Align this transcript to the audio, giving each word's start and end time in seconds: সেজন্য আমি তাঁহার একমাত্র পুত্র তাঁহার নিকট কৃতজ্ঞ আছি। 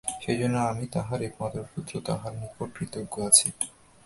সেজন্য 0.21 0.55
আমি 0.71 0.85
তাঁহার 0.93 1.19
একমাত্র 1.21 1.57
পুত্র 1.71 1.93
তাঁহার 2.07 2.33
নিকট 2.35 2.69
কৃতজ্ঞ 2.75 3.13
আছি। 3.27 3.47